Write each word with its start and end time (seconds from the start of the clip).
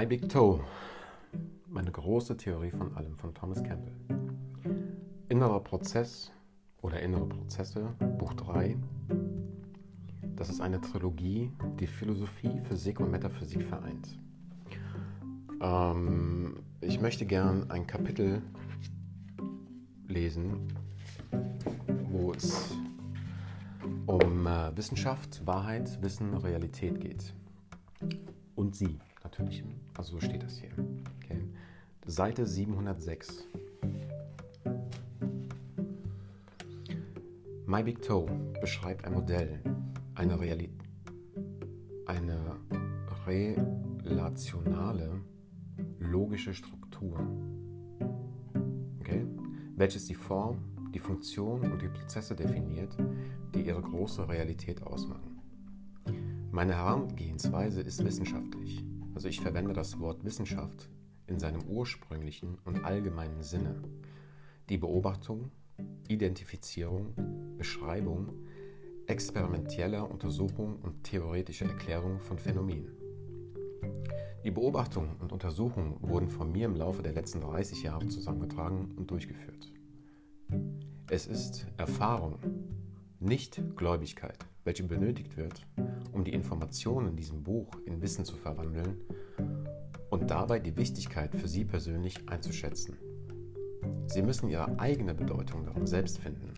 My 0.00 0.06
Big 0.06 0.30
Toe, 0.30 0.64
meine 1.68 1.92
große 1.92 2.34
Theorie 2.34 2.70
von 2.70 2.96
allem 2.96 3.18
von 3.18 3.34
Thomas 3.34 3.62
Campbell. 3.62 3.92
Innerer 5.28 5.60
Prozess 5.60 6.32
oder 6.80 7.00
Innere 7.00 7.26
Prozesse, 7.26 7.92
Buch 8.16 8.32
3. 8.32 8.78
Das 10.36 10.48
ist 10.48 10.62
eine 10.62 10.80
Trilogie, 10.80 11.52
die 11.78 11.86
Philosophie, 11.86 12.62
Physik 12.66 12.98
und 12.98 13.10
Metaphysik 13.10 13.62
vereint. 13.62 14.18
Ähm, 15.60 16.62
ich 16.80 16.98
möchte 16.98 17.26
gern 17.26 17.70
ein 17.70 17.86
Kapitel 17.86 18.40
lesen, 20.08 20.68
wo 22.10 22.32
es 22.32 22.74
um 24.06 24.46
äh, 24.46 24.74
Wissenschaft, 24.74 25.46
Wahrheit, 25.46 26.00
Wissen, 26.00 26.32
Realität 26.38 27.02
geht. 27.02 27.34
Und 28.54 28.74
sie 28.74 28.98
natürlich. 29.30 29.64
Also 29.96 30.12
so 30.12 30.20
steht 30.20 30.42
das 30.42 30.58
hier. 30.58 30.70
Okay. 31.22 31.42
Seite 32.06 32.46
706. 32.46 33.46
My 37.66 37.84
Big 37.84 38.02
Toe 38.02 38.26
beschreibt 38.60 39.04
ein 39.04 39.14
Modell, 39.14 39.60
eine, 40.16 40.40
Reali 40.40 40.70
eine 42.06 42.56
relationale, 43.26 45.20
logische 46.00 46.52
Struktur, 46.52 47.20
okay, 48.98 49.24
welches 49.76 50.06
die 50.06 50.16
Form, 50.16 50.58
die 50.92 50.98
Funktion 50.98 51.60
und 51.70 51.80
die 51.80 51.88
Prozesse 51.88 52.34
definiert, 52.34 52.96
die 53.54 53.62
ihre 53.62 53.82
große 53.82 54.28
Realität 54.28 54.82
ausmachen. 54.82 55.38
Meine 56.50 56.74
Herangehensweise 56.74 57.82
ist 57.82 58.04
wissenschaftlich, 58.04 58.84
also 59.20 59.28
ich 59.28 59.42
verwende 59.42 59.74
das 59.74 60.00
Wort 60.00 60.24
Wissenschaft 60.24 60.88
in 61.26 61.38
seinem 61.38 61.62
ursprünglichen 61.64 62.56
und 62.64 62.86
allgemeinen 62.86 63.42
Sinne. 63.42 63.82
Die 64.70 64.78
Beobachtung, 64.78 65.50
Identifizierung, 66.08 67.12
Beschreibung, 67.58 68.32
experimentelle 69.06 70.04
Untersuchung 70.04 70.76
und 70.80 71.04
theoretische 71.04 71.66
Erklärung 71.66 72.18
von 72.20 72.38
Phänomenen. 72.38 72.96
Die 74.42 74.50
Beobachtungen 74.50 75.16
und 75.20 75.32
Untersuchungen 75.32 75.96
wurden 76.00 76.30
von 76.30 76.50
mir 76.50 76.64
im 76.64 76.76
Laufe 76.76 77.02
der 77.02 77.12
letzten 77.12 77.42
30 77.42 77.82
Jahre 77.82 78.08
zusammengetragen 78.08 78.94
und 78.96 79.10
durchgeführt. 79.10 79.70
Es 81.10 81.26
ist 81.26 81.66
Erfahrung, 81.76 82.38
nicht 83.18 83.60
Gläubigkeit, 83.76 84.46
welche 84.64 84.84
benötigt 84.84 85.36
wird, 85.36 85.66
um 86.12 86.24
die 86.24 86.32
Informationen 86.32 87.08
in 87.08 87.16
diesem 87.16 87.42
Buch 87.42 87.70
in 87.86 88.02
Wissen 88.02 88.24
zu 88.24 88.36
verwandeln 88.36 88.96
und 90.10 90.30
dabei 90.30 90.58
die 90.58 90.76
Wichtigkeit 90.76 91.34
für 91.34 91.48
Sie 91.48 91.64
persönlich 91.64 92.28
einzuschätzen. 92.28 92.96
Sie 94.06 94.22
müssen 94.22 94.48
Ihre 94.48 94.78
eigene 94.78 95.14
Bedeutung 95.14 95.64
darin 95.64 95.86
selbst 95.86 96.18
finden. 96.18 96.54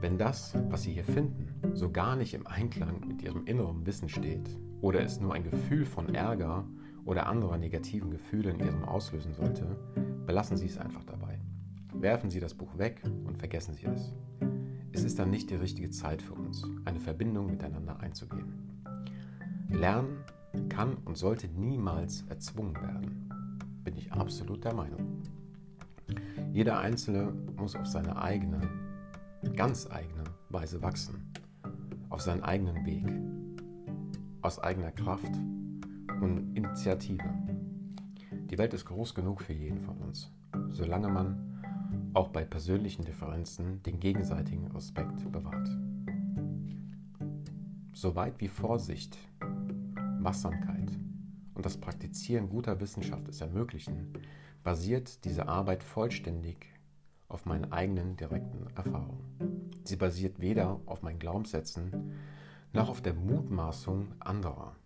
Wenn 0.00 0.18
das, 0.18 0.54
was 0.68 0.82
Sie 0.82 0.92
hier 0.92 1.04
finden, 1.04 1.46
so 1.74 1.90
gar 1.90 2.16
nicht 2.16 2.34
im 2.34 2.46
Einklang 2.46 3.06
mit 3.06 3.22
Ihrem 3.22 3.46
inneren 3.46 3.86
Wissen 3.86 4.08
steht 4.08 4.58
oder 4.80 5.00
es 5.02 5.20
nur 5.20 5.34
ein 5.34 5.44
Gefühl 5.44 5.84
von 5.84 6.14
Ärger 6.14 6.66
oder 7.04 7.26
anderer 7.26 7.58
negativen 7.58 8.10
Gefühle 8.10 8.50
in 8.50 8.58
Ihrem 8.58 8.84
auslösen 8.84 9.32
sollte, 9.34 9.76
belassen 10.26 10.56
Sie 10.56 10.66
es 10.66 10.78
einfach 10.78 11.04
dabei. 11.04 11.38
Werfen 11.94 12.30
Sie 12.30 12.40
das 12.40 12.54
Buch 12.54 12.78
weg 12.78 13.02
und 13.24 13.38
vergessen 13.38 13.74
Sie 13.74 13.86
es. 13.86 14.12
Es 14.94 15.04
ist 15.04 15.18
dann 15.18 15.30
nicht 15.30 15.50
die 15.50 15.54
richtige 15.54 15.90
Zeit 15.90 16.20
für 16.20 16.34
uns, 16.34 16.64
eine 16.84 17.00
Verbindung 17.00 17.46
miteinander 17.46 18.00
einzugehen. 18.00 18.52
Lernen 19.70 20.18
kann 20.68 20.96
und 21.06 21.16
sollte 21.16 21.48
niemals 21.48 22.24
erzwungen 22.28 22.74
werden, 22.74 23.28
bin 23.84 23.96
ich 23.96 24.12
absolut 24.12 24.64
der 24.64 24.74
Meinung. 24.74 25.22
Jeder 26.52 26.78
Einzelne 26.78 27.32
muss 27.56 27.74
auf 27.74 27.86
seine 27.86 28.20
eigene, 28.20 28.60
ganz 29.56 29.90
eigene 29.90 30.24
Weise 30.50 30.82
wachsen, 30.82 31.32
auf 32.10 32.20
seinen 32.20 32.42
eigenen 32.42 32.84
Weg, 32.84 33.06
aus 34.42 34.58
eigener 34.58 34.92
Kraft 34.92 35.32
und 36.20 36.54
Initiative. 36.54 37.32
Die 38.50 38.58
Welt 38.58 38.74
ist 38.74 38.84
groß 38.84 39.14
genug 39.14 39.40
für 39.40 39.54
jeden 39.54 39.80
von 39.80 39.96
uns, 39.96 40.30
solange 40.68 41.08
man 41.08 41.51
auch 42.14 42.28
bei 42.28 42.44
persönlichen 42.44 43.04
Differenzen 43.04 43.82
den 43.82 43.98
gegenseitigen 43.98 44.66
Respekt 44.68 45.30
bewahrt. 45.32 45.68
Soweit 47.92 48.40
wie 48.40 48.48
Vorsicht, 48.48 49.16
Wachsamkeit 50.20 50.90
und 51.54 51.64
das 51.64 51.76
Praktizieren 51.76 52.48
guter 52.48 52.80
Wissenschaft 52.80 53.28
es 53.28 53.40
ermöglichen, 53.40 54.12
basiert 54.62 55.24
diese 55.24 55.48
Arbeit 55.48 55.82
vollständig 55.82 56.66
auf 57.28 57.46
meinen 57.46 57.72
eigenen 57.72 58.16
direkten 58.16 58.66
Erfahrungen. 58.76 59.70
Sie 59.84 59.96
basiert 59.96 60.40
weder 60.40 60.80
auf 60.86 61.02
meinen 61.02 61.18
Glaubenssätzen 61.18 62.12
noch 62.72 62.88
auf 62.88 63.00
der 63.00 63.14
Mutmaßung 63.14 64.08
anderer. 64.20 64.76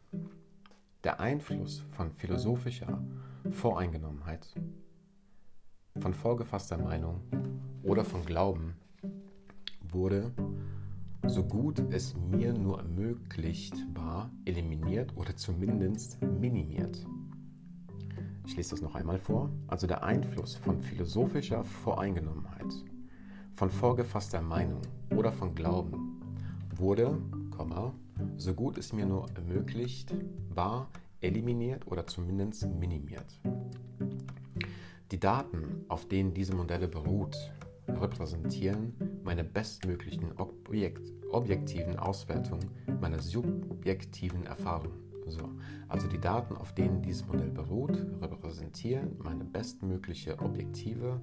Der 1.05 1.21
Einfluss 1.21 1.85
von 1.93 2.11
philosophischer 2.13 3.03
Voreingenommenheit 3.51 4.55
von 6.07 6.15
vorgefasster 6.15 6.79
Meinung 6.79 7.21
oder 7.83 8.05
von 8.05 8.25
Glauben 8.25 8.77
wurde, 9.89 10.31
so 11.27 11.43
gut 11.43 11.81
es 11.91 12.15
mir 12.17 12.53
nur 12.53 12.79
ermöglicht 12.79 13.75
war, 13.93 14.31
eliminiert 14.45 15.17
oder 15.17 15.35
zumindest 15.35 16.23
minimiert. 16.23 17.05
Ich 18.47 18.57
lese 18.57 18.71
das 18.71 18.83
noch 18.83 18.95
einmal 18.95 19.19
vor. 19.19 19.51
Also 19.67 19.89
der 19.89 20.05
Einfluss 20.05 20.55
von 20.55 20.81
philosophischer 20.81 21.65
Voreingenommenheit, 21.65 22.85
von 23.55 23.69
vorgefasster 23.69 24.43
Meinung 24.43 24.83
oder 25.11 25.33
von 25.33 25.57
Glauben 25.57 26.21
wurde, 26.77 27.19
so 28.37 28.55
gut 28.55 28.79
es 28.79 28.93
mir 28.93 29.07
nur 29.07 29.27
ermöglicht 29.35 30.15
war, 30.51 30.89
eliminiert 31.21 31.85
oder 31.89 32.07
zumindest 32.07 32.69
minimiert. 32.79 33.41
Die 35.13 35.21
Daten, 35.21 35.85
auf 35.89 36.09
denen 36.09 36.35
diese 36.35 36.55
Modelle 36.55 36.89
beruht, 36.89 37.37
repräsentieren 37.89 38.93
meine 39.23 39.45
bestmöglichen 39.45 40.33
Objekt 40.37 41.13
objektiven 41.31 41.97
Auswertungen 41.99 42.71
meiner 43.01 43.21
subjektiven 43.21 44.47
Erfahrung. 44.47 44.93
So, 45.29 45.51
also 45.89 46.07
die 46.09 46.21
Daten, 46.21 46.57
auf 46.57 46.73
denen 46.73 47.03
dieses 47.03 47.27
Modell 47.27 47.51
beruht, 47.51 47.97
repräsentieren 48.21 49.17
meine 49.19 49.45
bestmögliche 49.45 50.39
objektive 50.41 51.21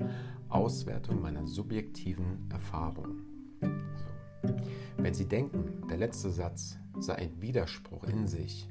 Auswertung 0.50 1.22
meiner 1.22 1.48
subjektiven 1.48 2.50
Erfahrung. 2.52 3.22
So. 3.62 4.54
Wenn 4.98 5.14
Sie 5.14 5.28
denken, 5.28 5.88
der 5.90 5.98
letzte 5.98 6.30
Satz 6.30 6.78
sei 7.00 7.16
ein 7.16 7.42
Widerspruch 7.42 8.04
in 8.04 8.28
sich, 8.28 8.70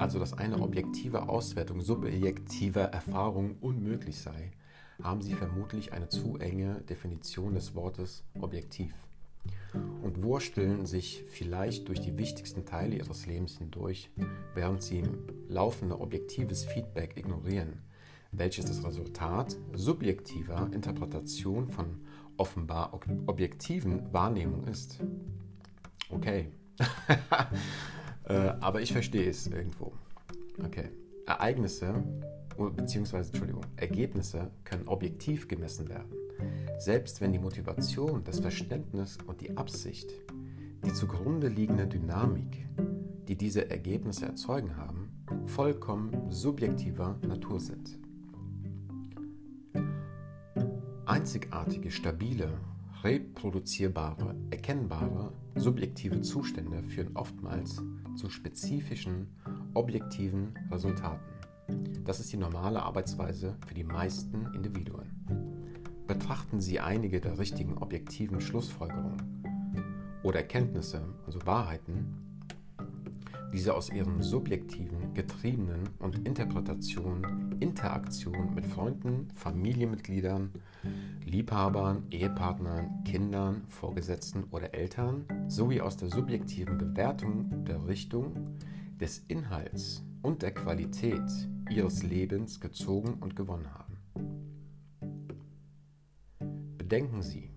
also 0.00 0.18
dass 0.18 0.32
eine 0.32 0.60
objektive 0.60 1.28
Auswertung 1.28 1.82
subjektiver 1.82 2.84
Erfahrungen 2.84 3.56
unmöglich 3.60 4.18
sei, 4.18 4.50
haben 5.02 5.20
Sie 5.20 5.34
vermutlich 5.34 5.92
eine 5.92 6.08
zu 6.08 6.38
enge 6.38 6.80
Definition 6.88 7.54
des 7.54 7.74
Wortes 7.74 8.24
objektiv 8.40 8.94
und 10.02 10.22
wursteln 10.22 10.86
sich 10.86 11.24
vielleicht 11.28 11.88
durch 11.88 12.00
die 12.00 12.16
wichtigsten 12.16 12.64
Teile 12.64 12.96
Ihres 12.96 13.26
Lebens 13.26 13.58
hindurch, 13.58 14.10
während 14.54 14.82
Sie 14.82 15.02
laufende 15.48 16.00
objektives 16.00 16.64
Feedback 16.64 17.16
ignorieren, 17.16 17.82
welches 18.32 18.64
das 18.64 18.82
Resultat 18.84 19.56
subjektiver 19.74 20.70
Interpretation 20.72 21.68
von 21.68 22.00
offenbar 22.38 22.94
objektiven 23.26 24.12
Wahrnehmungen 24.14 24.66
ist. 24.66 24.98
Okay. 26.08 26.48
Äh, 28.30 28.54
aber 28.60 28.80
ich 28.80 28.92
verstehe 28.92 29.28
es 29.28 29.48
irgendwo. 29.48 29.92
Okay. 30.64 30.88
Ereignisse, 31.26 31.94
beziehungsweise, 32.76 33.30
Entschuldigung, 33.30 33.64
Ergebnisse 33.76 34.50
können 34.64 34.86
objektiv 34.86 35.48
gemessen 35.48 35.88
werden. 35.88 36.12
Selbst 36.78 37.20
wenn 37.20 37.32
die 37.32 37.38
Motivation, 37.38 38.22
das 38.24 38.40
Verständnis 38.40 39.18
und 39.26 39.40
die 39.40 39.56
Absicht, 39.56 40.10
die 40.84 40.92
zugrunde 40.92 41.48
liegende 41.48 41.86
Dynamik, 41.86 42.66
die 43.26 43.36
diese 43.36 43.68
Ergebnisse 43.68 44.26
erzeugen 44.26 44.76
haben, 44.76 45.10
vollkommen 45.46 46.30
subjektiver 46.30 47.18
Natur 47.26 47.60
sind. 47.60 47.98
Einzigartige, 51.04 51.90
stabile 51.90 52.48
reproduzierbare, 53.02 54.34
erkennbare, 54.50 55.32
subjektive 55.54 56.20
Zustände 56.20 56.82
führen 56.84 57.16
oftmals 57.16 57.82
zu 58.20 58.28
spezifischen, 58.28 59.28
objektiven 59.72 60.52
Resultaten. 60.70 61.24
Das 62.04 62.20
ist 62.20 62.30
die 62.30 62.36
normale 62.36 62.82
Arbeitsweise 62.82 63.56
für 63.66 63.72
die 63.72 63.84
meisten 63.84 64.46
Individuen. 64.52 65.08
Betrachten 66.06 66.60
Sie 66.60 66.80
einige 66.80 67.18
der 67.18 67.38
richtigen 67.38 67.78
objektiven 67.78 68.42
Schlussfolgerungen 68.42 69.42
oder 70.22 70.40
Erkenntnisse, 70.40 71.02
also 71.24 71.38
Wahrheiten, 71.46 72.14
diese 73.54 73.74
aus 73.74 73.88
ihren 73.88 74.20
subjektiven, 74.22 75.14
getriebenen 75.14 75.88
und 75.98 76.26
Interpretationen 76.28 77.49
Interaktion 77.60 78.54
mit 78.54 78.66
Freunden, 78.66 79.28
Familienmitgliedern, 79.34 80.50
Liebhabern, 81.24 82.06
Ehepartnern, 82.10 83.04
Kindern, 83.04 83.64
Vorgesetzten 83.68 84.44
oder 84.50 84.74
Eltern 84.74 85.24
sowie 85.48 85.80
aus 85.80 85.96
der 85.96 86.08
subjektiven 86.08 86.78
Bewertung 86.78 87.64
der 87.64 87.86
Richtung, 87.86 88.56
des 88.98 89.24
Inhalts 89.28 90.04
und 90.22 90.42
der 90.42 90.52
Qualität 90.52 91.22
ihres 91.70 92.02
Lebens 92.02 92.60
gezogen 92.60 93.14
und 93.14 93.34
gewonnen 93.34 93.68
haben. 93.72 93.96
Bedenken 96.76 97.22
Sie, 97.22 97.50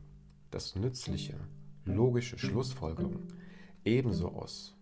dass 0.52 0.76
nützliche, 0.76 1.36
logische 1.86 2.38
Schlussfolgerungen 2.38 3.28
ebenso 3.84 4.30
aus 4.30 4.78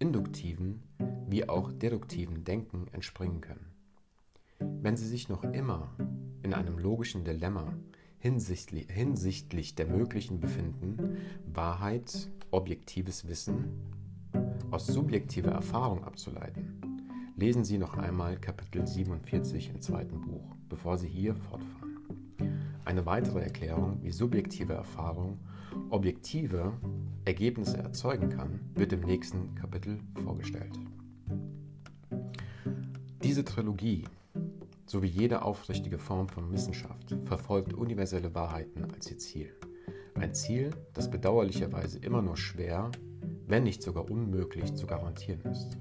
induktiven 0.00 0.82
wie 1.28 1.48
auch 1.48 1.72
deduktiven 1.72 2.42
Denken 2.42 2.86
entspringen 2.92 3.40
können. 3.40 3.69
Wenn 4.82 4.96
Sie 4.96 5.06
sich 5.06 5.28
noch 5.28 5.44
immer 5.44 5.90
in 6.42 6.54
einem 6.54 6.78
logischen 6.78 7.22
Dilemma 7.22 7.74
hinsichtlich, 8.18 8.86
hinsichtlich 8.90 9.74
der 9.74 9.86
möglichen 9.86 10.40
befinden, 10.40 11.18
Wahrheit, 11.44 12.30
objektives 12.50 13.28
Wissen 13.28 13.66
aus 14.70 14.86
subjektiver 14.86 15.50
Erfahrung 15.50 16.02
abzuleiten, 16.04 16.80
lesen 17.36 17.62
Sie 17.62 17.76
noch 17.76 17.98
einmal 17.98 18.38
Kapitel 18.38 18.86
47 18.86 19.68
im 19.68 19.82
zweiten 19.82 20.22
Buch, 20.22 20.56
bevor 20.70 20.96
Sie 20.96 21.08
hier 21.08 21.34
fortfahren. 21.34 21.98
Eine 22.86 23.04
weitere 23.04 23.40
Erklärung, 23.40 23.98
wie 24.02 24.12
subjektive 24.12 24.72
Erfahrung 24.72 25.40
objektive 25.90 26.72
Ergebnisse 27.26 27.76
erzeugen 27.76 28.30
kann, 28.30 28.60
wird 28.74 28.94
im 28.94 29.00
nächsten 29.00 29.54
Kapitel 29.56 29.98
vorgestellt. 30.24 30.72
Diese 33.22 33.44
Trilogie 33.44 34.04
sowie 34.90 35.06
jede 35.06 35.42
aufrichtige 35.42 35.98
Form 35.98 36.28
von 36.28 36.50
Wissenschaft 36.50 37.16
verfolgt 37.24 37.72
universelle 37.72 38.34
Wahrheiten 38.34 38.84
als 38.92 39.08
ihr 39.08 39.18
Ziel. 39.18 39.54
Ein 40.14 40.34
Ziel, 40.34 40.70
das 40.94 41.08
bedauerlicherweise 41.08 42.00
immer 42.00 42.22
nur 42.22 42.36
schwer, 42.36 42.90
wenn 43.46 43.62
nicht 43.62 43.82
sogar 43.82 44.10
unmöglich 44.10 44.74
zu 44.74 44.88
garantieren 44.88 45.42
ist. 45.42 45.78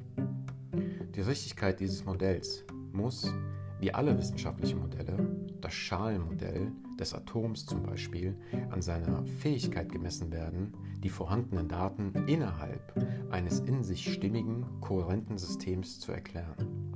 Die 1.16 1.22
Richtigkeit 1.22 1.80
dieses 1.80 2.06
Modells 2.06 2.64
muss, 2.92 3.34
wie 3.80 3.92
alle 3.92 4.16
wissenschaftlichen 4.16 4.80
Modelle, 4.80 5.18
das 5.60 5.74
Schalenmodell 5.74 6.72
des 7.00 7.16
Atoms 7.16 7.66
zum 7.66 7.82
Beispiel, 7.82 8.38
an 8.70 8.84
seiner 8.84 9.26
Fähigkeit 9.26 9.92
gemessen 9.92 10.32
werden, 10.32 10.74
die 11.00 11.10
vorhandenen 11.10 11.68
Daten 11.68 12.14
innerhalb 12.28 12.94
eines 13.32 13.60
in 13.62 13.84
sich 13.84 14.14
stimmigen, 14.14 14.66
kohärenten 14.82 15.40
Systems 15.40 16.00
zu 16.00 16.12
erklären. 16.12 16.90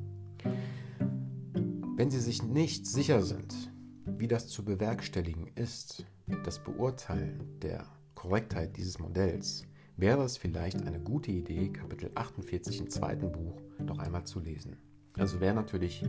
Wenn 1.96 2.10
Sie 2.10 2.20
sich 2.20 2.42
nicht 2.42 2.88
sicher 2.88 3.22
sind, 3.22 3.72
wie 4.08 4.28
das 4.28 4.48
zu 4.48 4.66
bewerkstelligen 4.66 5.52
ist, 5.54 6.04
das 6.44 6.58
Beurteilen 6.58 7.60
der 7.62 7.86
Korrektheit 8.16 8.76
dieses 8.78 8.98
Modells, 8.98 9.68
wäre 9.96 10.24
es 10.24 10.38
vielleicht 10.38 10.82
eine 10.88 11.00
gute 11.00 11.32
Idee, 11.32 11.70
Kapitel 11.70 12.10
48 12.16 12.80
im 12.80 12.90
zweiten 12.90 13.32
Buch 13.32 13.62
noch 13.78 14.00
einmal 14.00 14.24
zu 14.24 14.40
lesen. 14.40 14.78
Also 15.20 15.40
wer 15.40 15.54
natürlich 15.54 16.04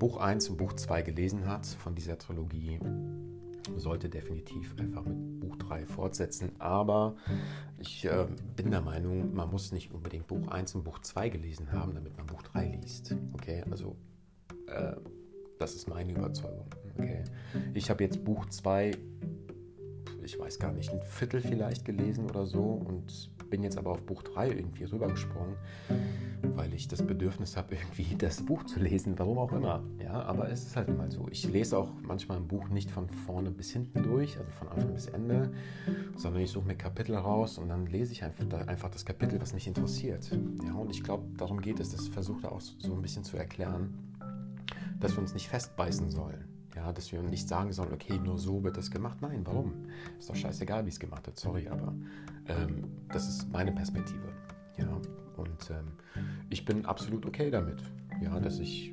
Buch 0.00 0.16
1 0.16 0.48
und 0.48 0.56
Buch 0.56 0.72
2 0.72 1.02
gelesen 1.02 1.46
hat 1.46 1.64
von 1.64 1.94
dieser 1.94 2.18
Trilogie, 2.18 2.80
sollte 3.76 4.08
definitiv 4.08 4.74
einfach 4.80 5.04
mit 5.04 5.38
Buch 5.38 5.54
3 5.58 5.86
fortsetzen. 5.86 6.50
Aber 6.58 7.14
ich 7.78 8.04
äh, 8.04 8.26
bin 8.56 8.72
der 8.72 8.80
Meinung, 8.80 9.32
man 9.32 9.48
muss 9.48 9.70
nicht 9.70 9.92
unbedingt 9.92 10.26
Buch 10.26 10.48
1 10.48 10.74
und 10.74 10.82
Buch 10.82 10.98
2 10.98 11.28
gelesen 11.28 11.70
haben, 11.70 11.94
damit 11.94 12.16
man 12.16 12.26
Buch 12.26 12.42
3 12.42 12.80
liest. 12.82 13.14
Okay, 13.32 13.62
also 13.70 13.96
äh, 14.66 14.96
das 15.58 15.74
ist 15.74 15.88
meine 15.88 16.12
Überzeugung. 16.12 16.66
Okay, 16.98 17.24
ich 17.74 17.90
habe 17.90 18.04
jetzt 18.04 18.24
Buch 18.24 18.46
2, 18.46 18.92
ich 20.22 20.38
weiß 20.38 20.58
gar 20.58 20.72
nicht, 20.72 20.90
ein 20.90 21.02
Viertel 21.02 21.40
vielleicht 21.40 21.84
gelesen 21.84 22.24
oder 22.26 22.46
so 22.46 22.62
und 22.62 23.30
bin 23.50 23.62
jetzt 23.62 23.78
aber 23.78 23.90
auf 23.90 24.02
Buch 24.02 24.22
3 24.22 24.50
irgendwie 24.50 24.84
rübergesprungen 24.84 25.56
weil 26.56 26.72
ich 26.74 26.88
das 26.88 27.02
Bedürfnis 27.02 27.56
habe, 27.56 27.74
irgendwie 27.76 28.16
das 28.16 28.42
Buch 28.42 28.64
zu 28.64 28.80
lesen, 28.80 29.18
warum 29.18 29.38
auch 29.38 29.52
immer. 29.52 29.82
Ja, 30.02 30.22
aber 30.22 30.50
es 30.50 30.66
ist 30.66 30.76
halt 30.76 30.88
immer 30.88 31.10
so. 31.10 31.26
Ich 31.30 31.48
lese 31.48 31.78
auch 31.78 31.90
manchmal 32.02 32.38
ein 32.38 32.46
Buch 32.46 32.68
nicht 32.68 32.90
von 32.90 33.08
vorne 33.08 33.50
bis 33.50 33.70
hinten 33.70 34.02
durch, 34.02 34.36
also 34.38 34.50
von 34.52 34.68
Anfang 34.68 34.94
bis 34.94 35.06
Ende, 35.06 35.52
sondern 36.16 36.42
ich 36.42 36.50
suche 36.50 36.66
mir 36.66 36.76
Kapitel 36.76 37.14
raus 37.16 37.58
und 37.58 37.68
dann 37.68 37.86
lese 37.86 38.12
ich 38.12 38.24
einfach, 38.24 38.90
das 38.90 39.04
Kapitel, 39.04 39.40
was 39.40 39.54
mich 39.54 39.66
interessiert. 39.66 40.30
Ja, 40.64 40.74
und 40.74 40.90
ich 40.90 41.02
glaube, 41.02 41.24
darum 41.36 41.60
geht 41.60 41.80
es. 41.80 41.90
Das 41.90 42.08
versucht 42.08 42.44
er 42.44 42.52
auch 42.52 42.60
so 42.60 42.94
ein 42.94 43.02
bisschen 43.02 43.24
zu 43.24 43.36
erklären, 43.36 43.94
dass 45.00 45.12
wir 45.12 45.20
uns 45.20 45.34
nicht 45.34 45.48
festbeißen 45.48 46.10
sollen. 46.10 46.44
Ja, 46.74 46.92
dass 46.92 47.12
wir 47.12 47.22
nicht 47.22 47.48
sagen 47.48 47.72
sollen, 47.72 47.92
okay, 47.92 48.18
nur 48.18 48.38
so 48.38 48.64
wird 48.64 48.76
das 48.76 48.90
gemacht. 48.90 49.18
Nein, 49.20 49.42
warum? 49.44 49.86
Ist 50.18 50.28
doch 50.28 50.34
scheißegal, 50.34 50.84
wie 50.84 50.88
es 50.88 50.98
gemacht 50.98 51.26
wird. 51.26 51.38
Sorry, 51.38 51.68
aber 51.68 51.94
ähm, 52.48 52.84
das 53.08 53.28
ist 53.28 53.50
meine 53.52 53.70
Perspektive. 53.70 54.32
Ja, 54.76 54.88
und 55.36 55.70
ähm, 55.70 55.92
ich 56.50 56.64
bin 56.64 56.84
absolut 56.84 57.26
okay 57.26 57.50
damit, 57.50 57.82
ja, 58.20 58.40
dass 58.40 58.58
ich 58.58 58.92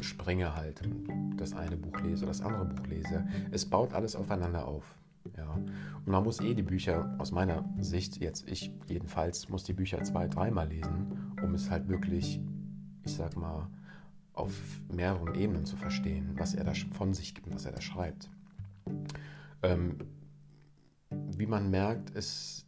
springe 0.00 0.54
halt 0.54 0.82
und 0.82 1.36
das 1.38 1.54
eine 1.54 1.76
Buch 1.76 1.98
lese, 2.00 2.26
das 2.26 2.42
andere 2.42 2.66
Buch 2.66 2.86
lese. 2.86 3.24
Es 3.50 3.64
baut 3.64 3.94
alles 3.94 4.16
aufeinander 4.16 4.66
auf. 4.68 4.94
Ja. 5.36 5.50
Und 5.54 6.06
man 6.06 6.22
muss 6.22 6.40
eh 6.40 6.54
die 6.54 6.62
Bücher, 6.62 7.14
aus 7.18 7.32
meiner 7.32 7.64
Sicht, 7.78 8.18
jetzt 8.18 8.46
ich 8.48 8.72
jedenfalls, 8.86 9.48
muss 9.48 9.64
die 9.64 9.72
Bücher 9.72 10.02
zwei, 10.02 10.28
dreimal 10.28 10.68
lesen, 10.68 11.32
um 11.42 11.54
es 11.54 11.70
halt 11.70 11.88
wirklich, 11.88 12.40
ich 13.04 13.14
sag 13.14 13.36
mal, 13.36 13.66
auf 14.34 14.52
mehreren 14.88 15.34
Ebenen 15.34 15.64
zu 15.64 15.76
verstehen, 15.76 16.34
was 16.36 16.54
er 16.54 16.64
da 16.64 16.74
von 16.92 17.14
sich 17.14 17.34
gibt, 17.34 17.52
was 17.54 17.64
er 17.64 17.72
da 17.72 17.80
schreibt. 17.80 18.30
Ähm, 19.62 19.98
wie 21.10 21.46
man 21.46 21.70
merkt, 21.70 22.10
ist 22.10 22.66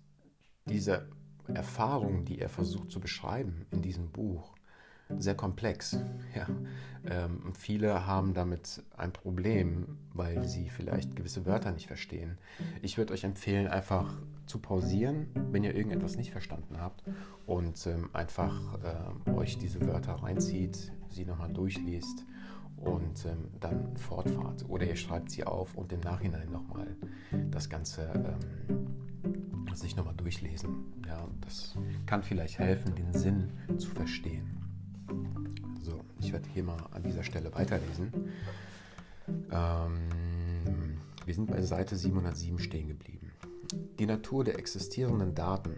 diese 0.64 1.08
Erfahrungen, 1.48 2.24
die 2.24 2.40
er 2.40 2.48
versucht 2.48 2.90
zu 2.90 3.00
beschreiben 3.00 3.66
in 3.70 3.82
diesem 3.82 4.10
Buch, 4.10 4.56
sehr 5.18 5.34
komplex. 5.34 5.98
Ja. 6.34 6.46
Ähm, 7.08 7.54
viele 7.54 8.06
haben 8.06 8.34
damit 8.34 8.82
ein 8.96 9.12
Problem, 9.12 9.96
weil 10.12 10.44
sie 10.44 10.68
vielleicht 10.68 11.16
gewisse 11.16 11.46
Wörter 11.46 11.72
nicht 11.72 11.86
verstehen. 11.86 12.36
Ich 12.82 12.98
würde 12.98 13.14
euch 13.14 13.24
empfehlen, 13.24 13.68
einfach 13.68 14.20
zu 14.44 14.58
pausieren, 14.58 15.28
wenn 15.50 15.64
ihr 15.64 15.74
irgendetwas 15.74 16.16
nicht 16.16 16.32
verstanden 16.32 16.78
habt 16.78 17.04
und 17.46 17.86
ähm, 17.86 18.10
einfach 18.12 18.60
äh, 19.26 19.30
euch 19.30 19.56
diese 19.56 19.80
Wörter 19.86 20.14
reinzieht, 20.14 20.92
sie 21.16 21.24
nochmal 21.24 21.52
durchliest 21.52 22.24
und 22.76 23.24
ähm, 23.24 23.48
dann 23.58 23.96
fortfahrt. 23.96 24.64
Oder 24.68 24.86
ihr 24.86 24.96
schreibt 24.96 25.30
sie 25.30 25.44
auf 25.44 25.74
und 25.74 25.92
im 25.92 26.00
Nachhinein 26.00 26.50
nochmal 26.50 26.96
das 27.50 27.68
Ganze 27.68 28.08
ähm, 28.14 28.86
sich 29.74 29.96
nochmal 29.96 30.14
durchlesen. 30.14 30.84
Ja, 31.06 31.26
das 31.40 31.76
kann 32.06 32.22
vielleicht 32.22 32.58
helfen, 32.58 32.94
den 32.94 33.12
Sinn 33.12 33.50
zu 33.76 33.90
verstehen. 33.90 34.62
So, 35.82 36.00
ich 36.20 36.32
werde 36.32 36.48
hier 36.52 36.62
mal 36.62 36.78
an 36.92 37.02
dieser 37.02 37.22
Stelle 37.22 37.52
weiterlesen. 37.54 38.12
Ähm, 39.50 40.98
wir 41.24 41.34
sind 41.34 41.46
bei 41.50 41.60
Seite 41.62 41.96
707 41.96 42.58
stehen 42.58 42.88
geblieben. 42.88 43.32
Die 43.98 44.06
Natur 44.06 44.44
der 44.44 44.58
existierenden 44.58 45.34
Daten, 45.34 45.74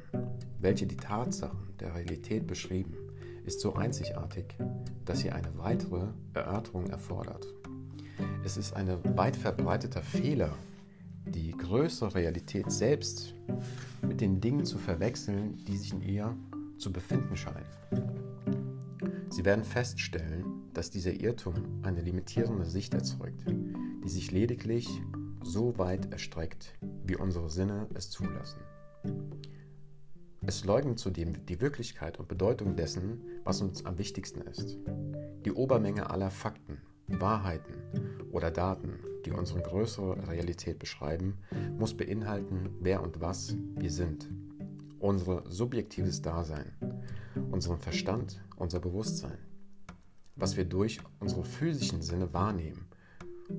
welche 0.61 0.87
die 0.87 0.97
Tatsachen 0.97 1.77
der 1.81 1.95
Realität 1.95 2.47
beschrieben, 2.47 2.95
ist 3.49 3.61
so 3.61 3.75
einzigartig, 3.75 4.55
dass 5.07 5.21
sie 5.21 5.31
eine 5.31 5.57
weitere 5.57 6.09
Erörterung 6.35 6.87
erfordert. 6.89 7.47
Es 8.45 8.59
ist 8.59 8.75
ein 8.75 8.89
weit 9.17 9.37
verbreiteter 9.37 10.03
Fehler, 10.03 10.55
die 11.25 11.53
größere 11.53 12.15
Realität 12.15 12.71
selbst 12.71 13.33
mit 14.07 14.21
den 14.21 14.43
Dingen 14.43 14.67
zu 14.67 14.77
verwechseln, 14.77 15.57
die 15.67 15.79
sich 15.79 15.95
in 15.95 16.03
ihr 16.03 16.37
zu 16.77 16.93
befinden 16.93 17.35
scheinen. 17.39 17.65
Sie 19.31 19.47
werden 19.47 19.65
feststellen, 19.65 20.45
dass 20.75 20.91
dieser 20.91 21.15
Irrtum 21.15 21.55
eine 21.83 22.03
limitierende 22.03 22.67
Sicht 22.67 22.93
erzeugt, 22.93 23.47
die 23.49 24.11
sich 24.11 24.31
lediglich 24.31 24.87
so 25.43 25.79
weit 25.79 26.13
erstreckt, 26.13 26.75
wie 27.03 27.17
unsere 27.17 27.49
Sinne 27.49 27.87
es 27.95 28.11
zulassen. 28.11 28.61
Es 30.49 30.65
leugnet 30.65 30.99
zudem 30.99 31.45
die 31.45 31.61
Wirklichkeit 31.61 32.19
und 32.19 32.27
Bedeutung 32.27 32.75
dessen, 32.75 33.21
was 33.45 33.61
uns 33.61 33.85
am 33.85 33.99
wichtigsten 33.99 34.41
ist. 34.41 34.79
Die 35.45 35.53
Obermenge 35.53 36.09
aller 36.09 36.31
Fakten, 36.31 36.81
Wahrheiten 37.07 37.75
oder 38.33 38.51
Daten, 38.51 38.99
die 39.27 39.31
unsere 39.31 39.61
größere 39.61 40.27
Realität 40.27 40.79
beschreiben, 40.79 41.37
muss 41.77 41.95
beinhalten, 41.95 42.71
wer 42.81 43.03
und 43.03 43.21
was 43.21 43.59
wir 43.77 43.91
sind. 43.91 44.27
Unser 45.01 45.43
subjektives 45.51 46.23
Dasein, 46.23 46.73
unseren 47.51 47.79
Verstand, 47.79 48.43
unser 48.57 48.81
Bewusstsein, 48.81 49.37
was 50.35 50.57
wir 50.57 50.65
durch 50.65 50.99
unsere 51.21 51.45
physischen 51.45 52.01
Sinne 52.01 52.33
wahrnehmen, 52.33 52.87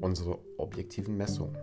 unsere 0.01 0.39
objektiven 0.57 1.15
Messungen. 1.17 1.55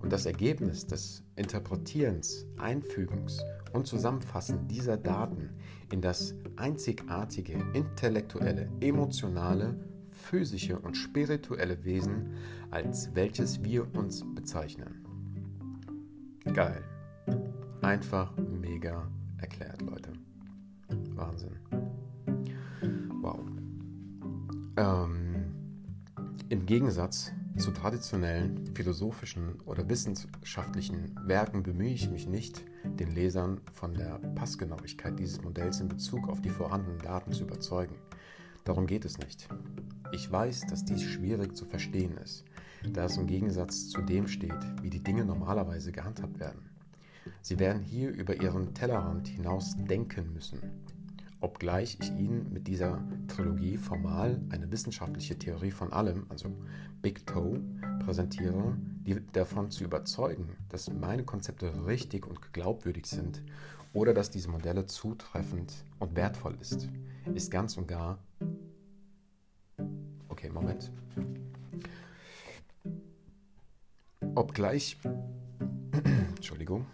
Und 0.00 0.12
das 0.12 0.26
Ergebnis 0.26 0.86
des 0.86 1.24
Interpretierens, 1.36 2.46
Einfügens 2.56 3.42
und 3.72 3.86
Zusammenfassen 3.86 4.68
dieser 4.68 4.96
Daten 4.96 5.50
in 5.90 6.00
das 6.00 6.34
einzigartige, 6.56 7.54
intellektuelle, 7.74 8.70
emotionale, 8.80 9.78
physische 10.10 10.78
und 10.78 10.96
spirituelle 10.96 11.84
Wesen, 11.84 12.34
als 12.70 13.14
welches 13.14 13.62
wir 13.64 13.92
uns 13.94 14.24
bezeichnen. 14.34 15.04
Geil. 16.52 16.82
Einfach 17.82 18.36
mega 18.36 19.10
erklärt, 19.38 19.82
Leute. 19.82 20.12
Wahnsinn. 21.14 21.56
Wow. 23.20 23.40
Ähm, 24.76 25.52
Im 26.48 26.66
Gegensatz 26.66 27.32
zu 27.58 27.72
traditionellen 27.72 28.72
philosophischen 28.74 29.60
oder 29.66 29.88
wissenschaftlichen 29.88 31.14
Werken 31.26 31.64
bemühe 31.64 31.92
ich 31.92 32.08
mich 32.08 32.28
nicht, 32.28 32.64
den 32.84 33.14
Lesern 33.14 33.60
von 33.72 33.94
der 33.94 34.18
Passgenauigkeit 34.36 35.18
dieses 35.18 35.42
Modells 35.42 35.80
in 35.80 35.88
Bezug 35.88 36.28
auf 36.28 36.40
die 36.40 36.50
vorhandenen 36.50 37.00
Daten 37.00 37.32
zu 37.32 37.42
überzeugen. 37.42 37.96
Darum 38.64 38.86
geht 38.86 39.04
es 39.04 39.18
nicht. 39.18 39.48
Ich 40.12 40.30
weiß, 40.30 40.66
dass 40.68 40.84
dies 40.84 41.02
schwierig 41.02 41.56
zu 41.56 41.64
verstehen 41.64 42.16
ist, 42.18 42.44
da 42.92 43.06
es 43.06 43.16
im 43.16 43.26
Gegensatz 43.26 43.88
zu 43.88 44.02
dem 44.02 44.28
steht, 44.28 44.52
wie 44.82 44.90
die 44.90 45.02
Dinge 45.02 45.24
normalerweise 45.24 45.90
gehandhabt 45.90 46.38
werden. 46.38 46.70
Sie 47.42 47.58
werden 47.58 47.82
hier 47.82 48.10
über 48.10 48.40
ihren 48.40 48.72
Tellerrand 48.72 49.26
hinaus 49.26 49.74
denken 49.76 50.32
müssen, 50.32 50.60
obgleich 51.40 51.98
ich 52.00 52.10
Ihnen 52.10 52.52
mit 52.52 52.66
dieser 52.66 53.02
Trilogie 53.28 53.76
formal 53.76 54.40
eine 54.50 54.70
wissenschaftliche 54.70 55.38
Theorie 55.38 55.70
von 55.70 55.92
allem, 55.92 56.26
also 56.28 56.50
Big 57.02 57.26
Toe, 57.26 57.60
präsentiere, 58.04 58.76
die 59.06 59.20
davon 59.32 59.70
zu 59.70 59.84
überzeugen, 59.84 60.56
dass 60.68 60.92
meine 60.92 61.24
Konzepte 61.24 61.86
richtig 61.86 62.26
und 62.26 62.52
glaubwürdig 62.52 63.06
sind 63.06 63.42
oder 63.92 64.14
dass 64.14 64.30
diese 64.30 64.50
Modelle 64.50 64.86
zutreffend 64.86 65.72
und 65.98 66.16
wertvoll 66.16 66.56
ist, 66.60 66.88
ist 67.34 67.50
ganz 67.50 67.76
und 67.76 67.88
gar. 67.88 68.18
Okay, 70.28 70.50
Moment. 70.50 70.90
Obgleich. 74.34 74.96
Entschuldigung. 76.36 76.86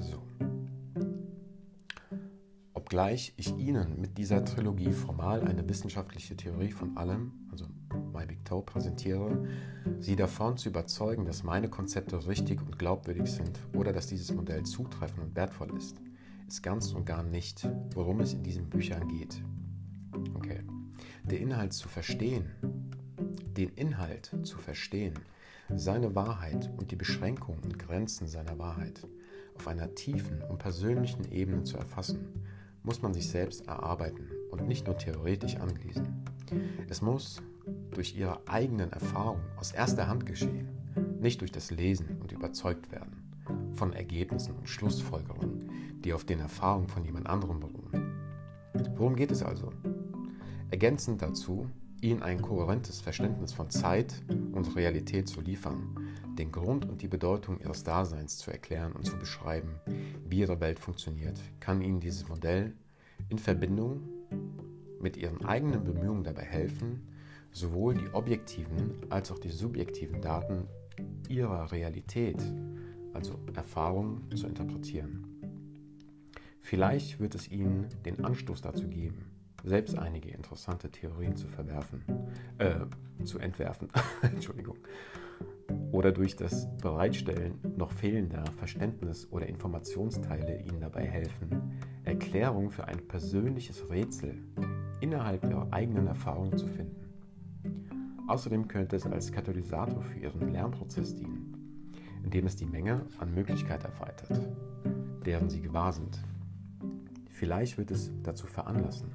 So. 0.00 0.22
Obgleich 2.84 3.32
ich 3.38 3.56
Ihnen 3.56 3.98
mit 3.98 4.18
dieser 4.18 4.44
Trilogie 4.44 4.92
formal 4.92 5.40
eine 5.40 5.66
wissenschaftliche 5.66 6.36
Theorie 6.36 6.70
von 6.70 6.98
allem, 6.98 7.32
also 7.50 7.64
My 8.12 8.26
Big 8.26 8.44
Toe, 8.44 8.62
präsentiere, 8.62 9.48
Sie 10.00 10.16
davon 10.16 10.58
zu 10.58 10.68
überzeugen, 10.68 11.24
dass 11.24 11.42
meine 11.44 11.70
Konzepte 11.70 12.26
richtig 12.26 12.60
und 12.60 12.78
glaubwürdig 12.78 13.32
sind 13.32 13.58
oder 13.74 13.94
dass 13.94 14.08
dieses 14.08 14.34
Modell 14.34 14.64
zutreffend 14.64 15.24
und 15.24 15.34
wertvoll 15.34 15.74
ist, 15.78 15.96
ist 16.46 16.62
ganz 16.62 16.92
und 16.92 17.06
gar 17.06 17.22
nicht, 17.22 17.66
worum 17.94 18.20
es 18.20 18.34
in 18.34 18.42
diesen 18.42 18.68
Büchern 18.68 19.08
geht. 19.08 19.42
Okay. 20.34 20.60
Der 21.22 21.40
Inhalt 21.40 21.72
zu 21.72 21.88
verstehen, 21.88 22.50
den 23.56 23.70
Inhalt 23.70 24.30
zu 24.42 24.58
verstehen, 24.58 25.14
seine 25.74 26.14
Wahrheit 26.14 26.70
und 26.76 26.90
die 26.90 26.96
Beschränkungen 26.96 27.60
und 27.64 27.78
Grenzen 27.78 28.28
seiner 28.28 28.58
Wahrheit 28.58 29.08
auf 29.56 29.66
einer 29.68 29.94
tiefen 29.94 30.42
und 30.42 30.58
persönlichen 30.58 31.32
Ebene 31.32 31.62
zu 31.62 31.78
erfassen, 31.78 32.44
muss 32.84 33.02
man 33.02 33.12
sich 33.12 33.28
selbst 33.28 33.66
erarbeiten 33.66 34.30
und 34.50 34.68
nicht 34.68 34.86
nur 34.86 34.96
theoretisch 34.96 35.56
anlesen. 35.56 36.22
Es 36.88 37.02
muss 37.02 37.42
durch 37.90 38.16
ihre 38.16 38.46
eigenen 38.46 38.92
Erfahrungen 38.92 39.42
aus 39.56 39.72
erster 39.72 40.06
Hand 40.06 40.26
geschehen, 40.26 40.68
nicht 41.20 41.40
durch 41.40 41.50
das 41.50 41.70
Lesen 41.70 42.18
und 42.20 42.30
überzeugt 42.30 42.92
werden 42.92 43.24
von 43.74 43.92
Ergebnissen 43.92 44.54
und 44.54 44.68
Schlussfolgerungen, 44.68 45.70
die 46.04 46.12
auf 46.12 46.24
den 46.24 46.40
Erfahrungen 46.40 46.88
von 46.88 47.04
jemand 47.04 47.26
anderem 47.26 47.60
beruhen. 47.60 48.12
Worum 48.96 49.16
geht 49.16 49.30
es 49.30 49.42
also? 49.42 49.72
Ergänzend 50.70 51.22
dazu, 51.22 51.68
ihnen 52.00 52.22
ein 52.22 52.42
kohärentes 52.42 53.00
Verständnis 53.00 53.52
von 53.52 53.70
Zeit 53.70 54.14
und 54.52 54.76
Realität 54.76 55.28
zu 55.28 55.40
liefern, 55.40 55.96
den 56.36 56.52
Grund 56.52 56.88
und 56.88 57.02
die 57.02 57.08
Bedeutung 57.08 57.60
ihres 57.60 57.84
Daseins 57.84 58.38
zu 58.38 58.50
erklären 58.50 58.92
und 58.92 59.04
zu 59.04 59.16
beschreiben, 59.16 59.80
wie 60.28 60.40
ihre 60.40 60.60
Welt 60.60 60.78
funktioniert, 60.78 61.40
kann 61.60 61.80
ihnen 61.80 62.00
dieses 62.00 62.28
Modell 62.28 62.74
in 63.28 63.38
Verbindung 63.38 64.02
mit 65.00 65.16
ihren 65.16 65.44
eigenen 65.44 65.84
Bemühungen 65.84 66.24
dabei 66.24 66.42
helfen, 66.42 67.08
sowohl 67.52 67.94
die 67.94 68.12
objektiven 68.12 68.96
als 69.10 69.30
auch 69.30 69.38
die 69.38 69.50
subjektiven 69.50 70.20
Daten 70.20 70.66
ihrer 71.28 71.70
Realität, 71.72 72.42
also 73.12 73.38
Erfahrungen, 73.54 74.34
zu 74.34 74.46
interpretieren. 74.46 75.26
Vielleicht 76.60 77.20
wird 77.20 77.34
es 77.34 77.50
ihnen 77.50 77.88
den 78.04 78.24
Anstoß 78.24 78.62
dazu 78.62 78.88
geben, 78.88 79.30
selbst 79.62 79.96
einige 79.96 80.30
interessante 80.30 80.90
Theorien 80.90 81.36
zu 81.36 81.46
verwerfen, 81.46 82.02
äh, 82.58 82.80
zu 83.24 83.38
entwerfen, 83.38 83.88
Entschuldigung, 84.22 84.78
oder 85.92 86.10
durch 86.10 86.34
das 86.34 86.68
Bereitstellen 86.78 87.58
noch 87.76 87.92
fehlender 87.92 88.44
Verständnis- 88.58 89.30
oder 89.30 89.46
Informationsteile 89.46 90.60
Ihnen 90.62 90.80
dabei 90.80 91.06
helfen, 91.06 91.78
Erklärungen 92.04 92.70
für 92.70 92.86
ein 92.86 93.06
persönliches 93.06 93.88
Rätsel 93.88 94.42
innerhalb 95.00 95.44
Ihrer 95.44 95.72
eigenen 95.72 96.06
Erfahrung 96.06 96.56
zu 96.56 96.66
finden. 96.66 97.04
Außerdem 98.26 98.68
könnte 98.68 98.96
es 98.96 99.06
als 99.06 99.30
Katalysator 99.30 100.02
für 100.02 100.18
Ihren 100.18 100.52
Lernprozess 100.52 101.14
dienen, 101.14 101.92
indem 102.24 102.46
es 102.46 102.56
die 102.56 102.66
Menge 102.66 103.06
an 103.18 103.34
Möglichkeiten 103.34 103.84
erweitert, 103.84 104.48
deren 105.24 105.48
Sie 105.48 105.60
gewahr 105.60 105.92
sind. 105.92 106.18
Vielleicht 107.30 107.78
wird 107.78 107.90
es 107.90 108.10
dazu 108.22 108.46
veranlassen, 108.46 109.12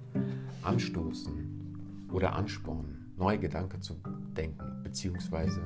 anstoßen 0.61 2.07
oder 2.11 2.33
anspornen, 2.35 2.98
neue 3.19 3.37
Gedanken 3.37 3.81
zu 3.81 3.95
denken 4.35 4.81
bzw. 4.83 5.61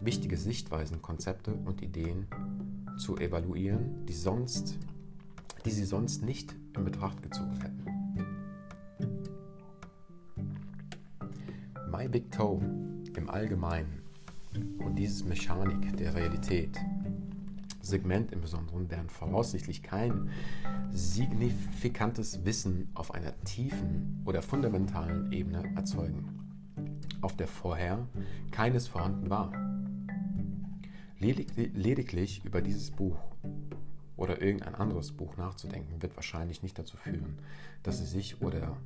wichtige 0.00 0.36
Sichtweisen, 0.36 1.02
Konzepte 1.02 1.52
und 1.52 1.82
Ideen 1.82 2.26
zu 2.96 3.18
evaluieren, 3.18 4.06
die, 4.06 4.12
sonst, 4.12 4.78
die 5.64 5.70
Sie 5.70 5.84
sonst 5.84 6.22
nicht 6.22 6.54
in 6.76 6.84
Betracht 6.84 7.22
gezogen 7.22 7.60
hätten. 7.60 7.84
My 11.90 12.08
Big 12.08 12.30
Toe 12.30 12.60
im 13.16 13.28
Allgemeinen 13.28 14.02
und 14.78 14.96
dieses 14.96 15.24
Mechanik 15.24 15.96
der 15.96 16.14
Realität 16.14 16.78
Segment 17.80 18.32
im 18.32 18.40
Besonderen 18.40 18.90
werden 18.90 19.08
voraussichtlich 19.08 19.82
kein 19.82 20.30
signifikantes 20.92 22.44
Wissen 22.44 22.88
auf 22.94 23.12
einer 23.12 23.36
tiefen 23.44 24.22
oder 24.24 24.40
fundamentalen 24.40 25.32
Ebene 25.32 25.64
erzeugen, 25.74 26.41
auf 27.22 27.36
der 27.36 27.48
vorher 27.48 28.06
keines 28.50 28.88
vorhanden 28.88 29.30
war. 29.30 29.52
Lediglich 31.18 32.44
über 32.44 32.60
dieses 32.60 32.90
Buch 32.90 33.16
oder 34.16 34.42
irgendein 34.42 34.74
anderes 34.74 35.12
Buch 35.12 35.36
nachzudenken, 35.36 36.02
wird 36.02 36.16
wahrscheinlich 36.16 36.62
nicht 36.62 36.78
dazu 36.78 36.96
führen, 36.96 37.38
dass 37.82 37.98
sie 37.98 38.06
sich 38.06 38.42
oder 38.42 38.76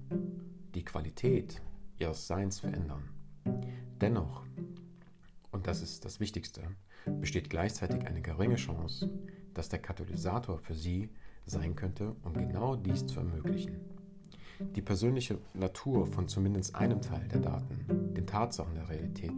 die 0.75 0.85
Qualität 0.85 1.61
ihres 1.99 2.27
Seins 2.27 2.61
verändern. 2.61 3.09
Dennoch, 4.01 4.45
und 5.51 5.67
das 5.67 5.83
ist 5.83 6.05
das 6.05 6.21
Wichtigste, 6.21 6.63
besteht 7.21 7.49
gleichzeitig 7.51 8.07
eine 8.07 8.21
geringe 8.21 8.57
Chance, 8.57 9.11
dass 9.55 9.69
der 9.71 9.79
Katalysator 9.79 10.59
für 10.59 10.75
Sie 10.75 11.09
sein 11.47 11.75
könnte, 11.77 12.15
um 12.23 12.35
genau 12.35 12.77
dies 12.77 13.07
zu 13.07 13.21
ermöglichen. 13.21 13.81
Die 14.61 14.83
persönliche 14.83 15.39
Natur 15.55 16.07
von 16.07 16.29
zumindest 16.29 16.75
einem 16.75 17.03
Teil 17.03 17.29
der 17.29 17.41
Daten, 17.41 18.15
den 18.15 18.27
Tatsachen 18.27 18.75
der 18.75 18.89
Realität, 18.89 19.35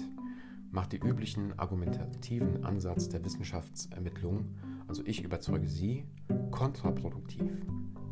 macht 0.71 0.93
die 0.93 0.99
üblichen 0.99 1.59
argumentativen 1.59 2.65
Ansatz 2.65 3.09
der 3.09 3.25
Wissenschaftsermittlung, 3.25 4.55
also 4.87 5.03
ich 5.05 5.23
überzeuge 5.23 5.67
Sie, 5.67 6.05
kontraproduktiv. 6.51 7.51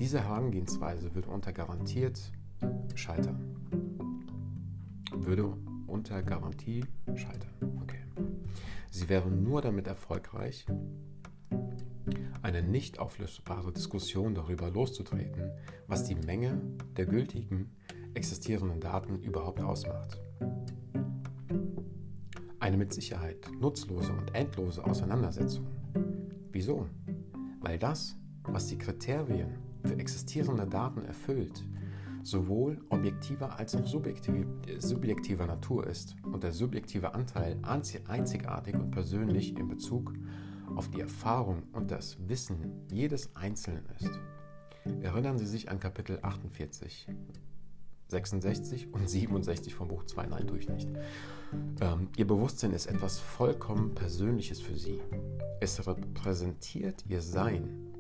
Diese 0.01 0.21
Herangehensweise 0.21 1.15
würde 1.15 1.31
unter 1.31 1.53
garantiert 1.53 2.21
scheitern. 2.95 3.57
Würde 5.13 5.53
unter 5.87 6.23
Garantie 6.23 6.85
scheitern. 7.15 7.81
Okay. 7.83 8.01
Sie 8.91 9.09
wären 9.09 9.43
nur 9.43 9.63
damit 9.63 9.87
erfolgreich, 9.87 10.67
eine 12.47 12.63
nicht 12.63 13.01
auflösbare 13.01 13.73
Diskussion 13.73 14.37
darüber 14.37 14.71
loszutreten, 14.71 15.51
was 15.89 16.05
die 16.05 16.15
Menge 16.15 16.63
der 16.97 17.07
gültigen 17.07 17.73
existierenden 18.15 18.79
Daten 18.79 19.21
überhaupt 19.21 19.61
ausmacht. 19.61 20.21
Eine 22.61 22.77
mit 22.77 22.95
Sicherheit 22.95 23.51
nutzlose 23.59 24.13
und 24.13 24.33
endlose 24.33 24.85
Auseinandersetzung. 24.85 25.67
Wieso? 26.53 26.87
Weil 27.63 27.81
das, 27.81 28.17
was 28.45 28.69
die 28.69 28.79
Kriterien 28.79 29.59
für 29.83 29.99
existierende 29.99 30.69
Daten 30.69 31.05
erfüllt, 31.05 31.65
sowohl 32.23 32.81
objektiver 32.91 33.59
als 33.59 33.75
auch 33.75 33.87
subjektiv, 33.89 34.47
subjektiver 34.79 35.49
Natur 35.49 35.85
ist 35.89 36.15
und 36.23 36.45
der 36.45 36.53
subjektive 36.53 37.13
Anteil 37.13 37.59
einzigartig 37.65 38.77
und 38.77 38.93
persönlich 38.93 39.59
in 39.59 39.67
Bezug 39.67 40.13
auf 40.77 40.91
die 40.91 41.01
Erfahrung 41.01 41.65
und 41.73 41.91
das 41.91 42.17
Wissen 42.29 42.87
jedes 42.91 43.35
Einzelnen 43.35 43.85
ist. 43.99 44.11
Erinnern 45.03 45.39
Sie 45.39 45.47
sich 45.47 45.71
an 45.71 45.81
Kapitel 45.81 46.19
48, 46.23 47.09
66 48.09 48.93
und 48.93 49.09
67 49.09 49.75
vom 49.75 49.89
Buch 49.89 50.05
2, 50.05 50.27
nein, 50.27 50.47
tue 50.47 50.59
ich 50.59 50.69
nicht. 50.69 50.89
Ähm, 51.81 52.09
ihr 52.17 52.27
Bewusstsein 52.27 52.73
ist 52.73 52.87
etwas 52.87 53.19
vollkommen 53.19 53.95
Persönliches 53.95 54.61
für 54.61 54.77
Sie. 54.77 55.01
Es 55.61 55.87
repräsentiert 55.87 57.05
Ihr 57.09 57.23
Sein. 57.23 57.93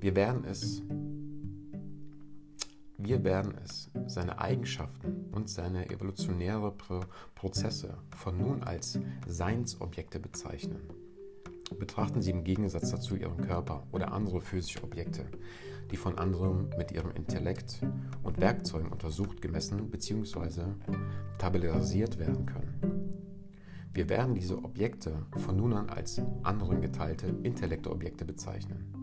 Wir 0.00 0.16
werden 0.16 0.44
es 0.44 0.82
wir 3.00 3.22
werden 3.22 3.54
es, 3.64 3.90
seine 4.06 4.40
Eigenschaften 4.40 5.26
und 5.30 5.48
seine 5.48 5.88
evolutionäre 5.88 6.72
Pro 6.72 7.00
Prozesse 7.36 7.96
von 8.10 8.36
nun 8.36 8.64
als 8.64 8.98
Seinsobjekte 9.24 10.18
bezeichnen. 10.18 10.80
Betrachten 11.76 12.22
Sie 12.22 12.30
im 12.30 12.44
Gegensatz 12.44 12.90
dazu 12.90 13.16
Ihren 13.16 13.38
Körper 13.38 13.86
oder 13.92 14.12
andere 14.12 14.40
physische 14.40 14.82
Objekte, 14.82 15.26
die 15.90 15.96
von 15.96 16.18
anderen 16.18 16.70
mit 16.76 16.92
ihrem 16.92 17.10
Intellekt 17.12 17.80
und 18.22 18.40
Werkzeugen 18.40 18.90
untersucht, 18.90 19.40
gemessen 19.40 19.90
bzw. 19.90 20.62
tabellarisiert 21.38 22.18
werden 22.18 22.46
können. 22.46 23.18
Wir 23.92 24.08
werden 24.08 24.34
diese 24.34 24.62
Objekte 24.62 25.26
von 25.36 25.56
nun 25.56 25.72
an 25.72 25.88
als 25.88 26.20
anderen 26.42 26.80
geteilte 26.80 27.26
intellekte 27.42 27.90
Objekte 27.90 28.24
bezeichnen. 28.24 28.94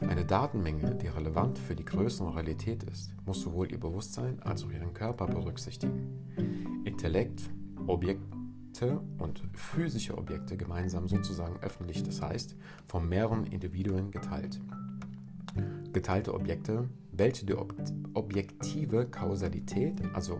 Eine 0.00 0.24
Datenmenge, 0.24 0.94
die 0.94 1.08
relevant 1.08 1.58
für 1.58 1.76
die 1.76 1.84
größere 1.84 2.34
Realität 2.34 2.82
ist, 2.84 3.12
muss 3.26 3.42
sowohl 3.42 3.70
ihr 3.70 3.78
Bewusstsein 3.78 4.40
als 4.40 4.64
auch 4.64 4.70
ihren 4.70 4.94
Körper 4.94 5.26
berücksichtigen. 5.26 6.82
Intellekt, 6.84 7.50
Objekte 8.70 9.00
und 9.18 9.42
physische 9.52 10.16
Objekte 10.16 10.56
gemeinsam 10.56 11.08
sozusagen 11.08 11.58
öffentlich, 11.60 12.04
das 12.04 12.22
heißt 12.22 12.56
von 12.86 13.08
mehreren 13.08 13.46
Individuen 13.46 14.12
geteilt. 14.12 14.60
Geteilte 15.92 16.32
Objekte, 16.32 16.88
welche 17.10 17.44
die 17.46 17.54
ob 17.54 17.74
objektive 18.14 19.06
Kausalität, 19.06 20.00
also 20.14 20.38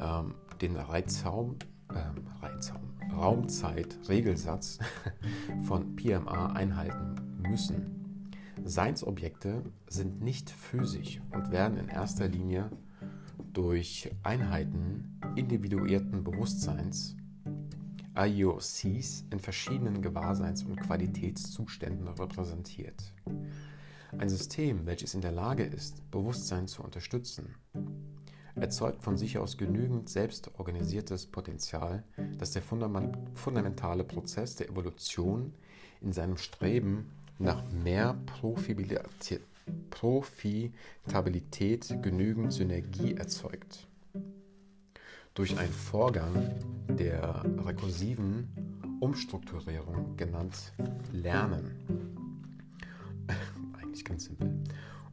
ähm, 0.00 0.34
den 0.60 0.76
Reizraum, 0.76 1.56
äh, 1.90 2.44
Reizraum, 2.44 2.82
Raumzeit-Regelsatz 3.12 4.80
von 5.62 5.94
PMA 5.94 6.52
einhalten 6.54 7.14
müssen. 7.48 8.32
Seinsobjekte 8.64 9.62
sind 9.88 10.20
nicht 10.20 10.50
physisch 10.50 11.20
und 11.32 11.52
werden 11.52 11.78
in 11.78 11.88
erster 11.88 12.26
Linie 12.26 12.68
durch 13.52 14.10
Einheiten 14.24 15.20
individuierten 15.36 16.24
Bewusstseins, 16.24 17.16
IOCs, 18.16 19.24
in 19.30 19.40
verschiedenen 19.40 20.02
Gewahrseins- 20.02 20.64
und 20.64 20.80
Qualitätszuständen 20.80 22.08
repräsentiert. 22.08 23.12
Ein 24.16 24.28
System, 24.28 24.86
welches 24.86 25.14
in 25.14 25.20
der 25.20 25.32
Lage 25.32 25.64
ist, 25.64 26.08
Bewusstsein 26.10 26.68
zu 26.68 26.82
unterstützen, 26.82 27.56
erzeugt 28.54 29.02
von 29.02 29.16
sich 29.16 29.38
aus 29.38 29.58
genügend 29.58 30.08
selbstorganisiertes 30.08 31.26
Potenzial, 31.26 32.04
das 32.38 32.52
der 32.52 32.62
fundamentale 32.62 34.04
Prozess 34.04 34.54
der 34.54 34.68
Evolution 34.68 35.52
in 36.00 36.12
seinem 36.12 36.36
Streben 36.36 37.10
nach 37.40 37.64
mehr 37.72 38.16
Profitabilität 39.90 42.02
genügend 42.02 42.52
Synergie 42.52 43.14
erzeugt. 43.14 43.88
Durch 45.34 45.58
einen 45.58 45.72
Vorgang 45.72 46.54
der 46.88 47.44
rekursiven 47.66 48.46
Umstrukturierung 49.00 50.16
genannt 50.16 50.72
Lernen. 51.12 51.72
Eigentlich 53.76 54.04
ganz 54.04 54.26
simpel. 54.26 54.62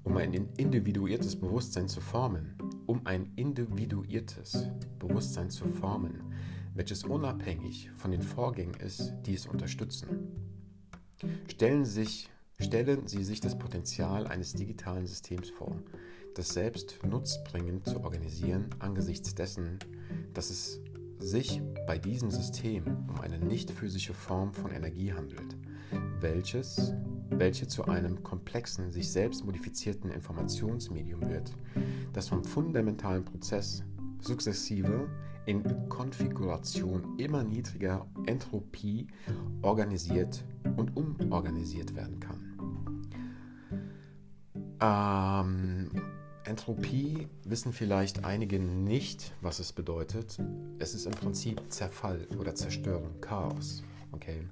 Um 0.04 0.18
ein 0.18 0.34
individuiertes 0.58 1.36
Bewusstsein 1.36 1.88
zu 1.88 2.02
formen, 2.02 2.54
um 2.86 3.02
ein 3.08 3.32
individuiertes 3.36 4.70
Bewusstsein 5.00 5.50
zu 5.50 5.66
formen, 5.66 6.22
welches 6.76 7.04
unabhängig 7.04 7.90
von 7.98 8.12
den 8.12 8.22
Vorgängen 8.22 8.76
ist, 8.76 9.14
die 9.26 9.34
es 9.34 9.48
unterstützen. 9.48 10.08
Stellen 11.48 11.84
sich, 11.84 12.30
stellen 12.60 13.08
Sie 13.08 13.24
sich 13.24 13.40
das 13.40 13.58
Potenzial 13.58 14.28
eines 14.28 14.54
digitalen 14.54 15.08
Systems 15.08 15.50
vor, 15.50 15.76
das 16.36 16.50
selbst 16.50 17.00
nutzbringend 17.06 17.86
zu 17.86 18.04
organisieren, 18.04 18.70
angesichts 18.80 19.36
dessen, 19.36 19.80
dass 20.34 20.50
es 20.50 20.82
sich 21.20 21.62
bei 21.86 21.98
diesem 21.98 22.32
System 22.32 22.84
um 23.08 23.20
eine 23.22 23.40
nicht 23.40 23.72
physische 23.72 24.14
Form 24.14 24.54
von 24.54 24.72
Energie 24.72 25.14
handelt, 25.14 25.56
welches, 26.20 26.94
welche 27.30 27.68
zu 27.68 27.86
einem 27.86 28.24
komplexen, 28.24 28.92
sich 28.92 29.12
selbst 29.12 29.46
modifizierten 29.46 30.12
Informationsmedium 30.12 31.22
wird, 31.30 31.52
das 32.14 32.30
vom 32.30 32.44
fundamentalen 32.44 33.24
Prozess 33.24 33.84
sukzessive 34.22 35.10
in 35.46 35.90
Konfiguration 35.90 37.18
immer 37.18 37.44
niedriger 37.44 38.06
Entropie 38.26 39.08
organisiert 39.62 40.44
und 40.78 40.96
umorganisiert 40.96 41.96
werden 41.96 42.20
kann. 42.20 42.52
Ähm, 44.82 45.90
Entropie 46.52 47.30
wissen 47.46 47.72
vielleicht 47.72 48.26
einige 48.26 48.60
nicht, 48.60 49.34
was 49.40 49.60
es 49.60 49.72
bedeutet. 49.72 50.38
Es 50.80 50.94
ist 50.94 51.06
im 51.06 51.14
Prinzip 51.14 51.62
Zerfall 51.70 52.28
oder 52.38 52.54
Zerstörung, 52.54 53.22
Chaos. 53.22 53.84
Okay? 54.12 54.44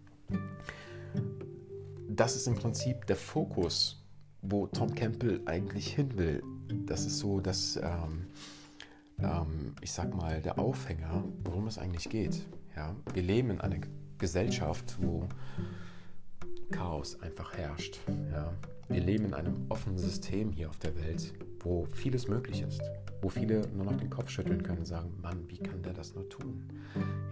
Das 2.07 2.37
ist 2.37 2.47
im 2.47 2.55
Prinzip 2.55 3.05
der 3.07 3.17
Fokus, 3.17 4.01
wo 4.41 4.65
Tom 4.67 4.95
Campbell 4.95 5.41
eigentlich 5.45 5.93
hin 5.93 6.17
will. 6.17 6.41
Das 6.85 7.05
ist 7.05 7.19
so, 7.19 7.41
dass 7.41 7.75
ähm, 7.75 8.27
ähm, 9.21 9.75
ich 9.81 9.91
sag 9.91 10.15
mal, 10.15 10.41
der 10.41 10.57
Aufhänger, 10.57 11.25
worum 11.43 11.67
es 11.67 11.77
eigentlich 11.77 12.09
geht. 12.09 12.47
Ja? 12.77 12.95
Wir 13.13 13.23
leben 13.23 13.49
in 13.51 13.59
einer 13.59 13.81
Gesellschaft, 14.17 14.97
wo 15.01 15.27
Chaos 16.71 17.19
einfach 17.21 17.57
herrscht. 17.57 17.99
Ja? 18.31 18.53
Wir 18.89 19.01
leben 19.01 19.25
in 19.25 19.33
einem 19.35 19.53
offenen 19.69 19.99
System 19.99 20.51
hier 20.51 20.67
auf 20.67 20.79
der 20.79 20.95
Welt, 20.95 21.31
wo 21.59 21.85
vieles 21.93 22.27
möglich 22.27 22.63
ist, 22.63 22.81
wo 23.21 23.29
viele 23.29 23.67
nur 23.75 23.85
noch 23.85 23.95
den 23.95 24.09
Kopf 24.09 24.31
schütteln 24.31 24.63
können 24.63 24.79
und 24.79 24.85
sagen, 24.85 25.11
Mann, 25.21 25.43
wie 25.47 25.59
kann 25.59 25.83
der 25.83 25.93
das 25.93 26.15
nur 26.15 26.27
tun? 26.27 26.63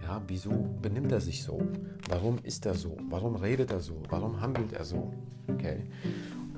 Ja, 0.00 0.22
wieso 0.28 0.52
benimmt 0.80 1.10
er 1.10 1.20
sich 1.20 1.42
so? 1.42 1.60
Warum 2.08 2.38
ist 2.44 2.64
er 2.64 2.74
so? 2.74 2.96
Warum 3.08 3.34
redet 3.34 3.72
er 3.72 3.80
so? 3.80 4.00
Warum 4.08 4.40
handelt 4.40 4.72
er 4.72 4.84
so? 4.84 5.12
Okay? 5.48 5.82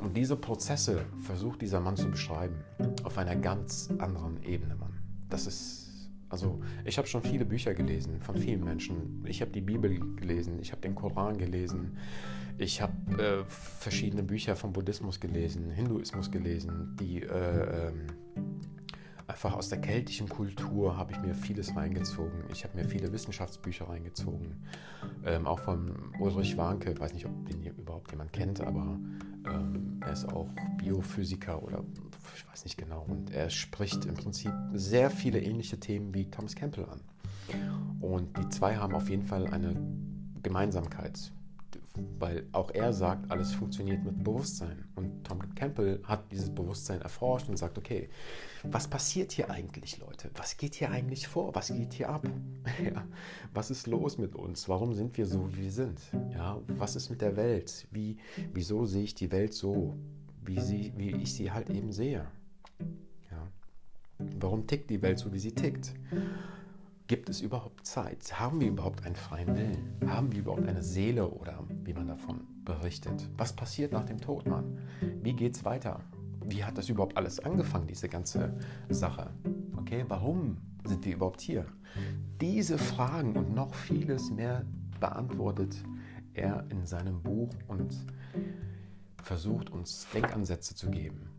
Und 0.03 0.19
diese 0.19 0.37
Prozesse 0.37 1.01
versucht 1.21 1.63
dieser 1.63 1.81
Mann 1.81 1.97
zu 1.97 2.11
beschreiben 2.11 2.57
auf 3.03 3.17
einer 3.17 3.37
ganz 3.37 3.89
anderen 3.99 4.43
Ebene, 4.43 4.77
Mann. 4.77 4.99
Das 5.31 5.47
ist, 5.47 6.11
also 6.29 6.61
ich 6.85 6.99
habe 6.99 7.09
schon 7.09 7.23
viele 7.23 7.47
Bücher 7.47 7.73
gelesen 7.73 8.21
von 8.21 8.37
vielen 8.37 8.65
Menschen. 8.65 9.25
Ich 9.27 9.41
habe 9.41 9.51
die 9.51 9.63
Bibel 9.63 9.99
gelesen, 10.17 10.59
ich 10.61 10.73
habe 10.73 10.83
den 10.83 10.95
Koran 10.95 11.39
gelesen, 11.39 11.97
ich 12.61 12.83
habe 12.83 12.93
äh, 13.23 13.45
verschiedene 13.49 14.23
Bücher 14.23 14.55
vom 14.55 14.73
Buddhismus 14.73 15.19
gelesen, 15.19 15.71
Hinduismus 15.71 16.31
gelesen, 16.31 16.95
die 17.01 17.23
äh, 17.23 17.89
ähm, 17.89 18.07
einfach 19.27 19.55
aus 19.55 19.71
der 19.71 19.81
keltischen 19.81 20.29
Kultur 20.29 20.95
habe 20.95 21.13
ich 21.13 21.21
mir 21.21 21.35
vieles 21.35 21.75
reingezogen. 21.75 22.45
Ich 22.53 22.65
habe 22.65 22.77
mir 22.77 22.85
viele 22.85 23.11
Wissenschaftsbücher 23.13 23.89
reingezogen. 23.89 24.63
Ähm, 25.25 25.47
auch 25.47 25.61
von 25.61 26.13
Ulrich 26.19 26.59
Warnke, 26.59 26.93
ich 26.93 27.01
weiß 27.01 27.15
nicht, 27.15 27.25
ob 27.25 27.49
den 27.49 27.65
überhaupt 27.65 28.11
jemand 28.11 28.33
kennt, 28.35 28.61
aber 28.61 28.99
ähm, 29.47 29.99
er 30.03 30.13
ist 30.13 30.29
auch 30.29 30.49
Biophysiker 30.77 31.63
oder 31.63 31.83
ich 32.37 32.47
weiß 32.47 32.65
nicht 32.65 32.77
genau. 32.77 33.07
Und 33.09 33.31
er 33.31 33.49
spricht 33.49 34.05
im 34.05 34.15
Prinzip 34.15 34.53
sehr 34.75 35.09
viele 35.09 35.41
ähnliche 35.41 35.81
Themen 35.81 36.13
wie 36.13 36.29
Thomas 36.31 36.55
Campbell 36.55 36.85
an. 36.85 37.01
Und 38.01 38.37
die 38.37 38.49
zwei 38.51 38.77
haben 38.77 38.95
auf 38.95 39.09
jeden 39.09 39.25
Fall 39.25 39.47
eine 39.47 39.75
Gemeinsamkeit, 40.43 41.33
weil 42.19 42.47
auch 42.53 42.71
er 42.71 42.93
sagt, 42.93 43.31
alles 43.31 43.53
funktioniert 43.53 44.05
mit 44.05 44.23
Bewusstsein. 44.23 44.85
Und 44.95 45.25
Tom 45.25 45.55
Campbell 45.55 46.01
hat 46.05 46.31
dieses 46.31 46.51
Bewusstsein 46.51 47.03
erforscht 47.03 47.49
und 47.49 47.57
sagt, 47.57 47.79
okay, 47.79 48.09
was 48.63 48.89
passiert 48.89 49.33
hier 49.33 49.51
eigentlich, 49.51 49.99
Leute? 49.99 50.31
Was 50.35 50.57
geht 50.57 50.77
hier 50.77 50.91
eigentlich 50.91 51.27
vor? 51.29 51.55
Was 51.55 51.69
geht 51.69 51.93
hier 51.95 52.09
ab? 52.09 52.27
Ja, 52.83 53.05
was 53.53 53.71
ist 53.71 53.87
los 53.87 54.17
mit 54.17 54.35
uns? 54.35 54.69
Warum 54.69 54.95
sind 54.95 55.17
wir 55.19 55.27
so, 55.27 55.53
wie 55.53 55.63
wir 55.65 55.73
sind? 55.73 56.01
Ja, 56.33 56.61
was 56.69 56.97
ist 56.97 57.11
mit 57.11 57.21
der 57.21 57.37
Welt? 57.37 57.87
Wie, 57.91 58.19
wieso 58.55 58.87
sehe 58.87 59.03
ich 59.03 59.15
die 59.15 59.33
Welt 59.33 59.53
so? 59.53 59.95
wie, 60.43 60.61
sie, 60.61 60.93
wie 60.97 61.11
ich 61.17 61.35
sie 61.35 61.51
halt 61.51 61.71
eben 61.71 61.93
sehe. 61.93 62.27
Ja. 63.31 63.49
Warum 64.39 64.67
tickt 64.67 64.91
die 64.91 65.03
Welt 65.03 65.19
so, 65.19 65.33
wie 65.33 65.39
sie 65.39 65.53
tickt? 65.53 65.95
Gibt 67.11 67.29
es 67.29 67.41
überhaupt 67.41 67.85
Zeit? 67.85 68.39
Haben 68.39 68.61
wir 68.61 68.69
überhaupt 68.69 69.05
einen 69.05 69.17
freien 69.17 69.57
Willen? 69.57 69.99
Haben 70.07 70.31
wir 70.31 70.39
überhaupt 70.39 70.69
eine 70.69 70.81
Seele 70.81 71.29
oder 71.29 71.65
wie 71.83 71.93
man 71.93 72.07
davon 72.07 72.47
berichtet? 72.65 73.29
Was 73.37 73.53
passiert 73.53 73.91
nach 73.91 74.05
dem 74.05 74.21
Tod, 74.21 74.47
Mann? 74.47 74.79
Wie 75.21 75.33
geht's 75.33 75.65
weiter? 75.65 76.01
wie 76.45 76.65
hat 76.65 76.79
das 76.79 76.89
überhaupt 76.89 77.17
alles 77.17 77.41
angefangen, 77.41 77.87
diese 77.87 78.09
ganze 78.09 78.53
Sache? 78.89 79.31
Okay, 79.77 80.05
warum 80.09 80.59
sind 80.85 81.05
wir 81.05 81.15
überhaupt 81.15 81.41
hier? 81.41 81.67
Diese 82.41 82.79
Fragen 82.79 83.37
und 83.37 83.55
noch 83.55 83.75
vieles 83.75 84.31
mehr 84.31 84.65
beantwortet 84.99 85.77
er 86.35 86.65
in 86.71 86.87
seinem 86.87 87.23
Buch 87.23 87.51
und 87.69 87.95
versucht 89.23 89.71
uns 89.71 90.07
Denkansätze 90.15 90.75
zu 90.75 90.91
geben, 90.91 91.31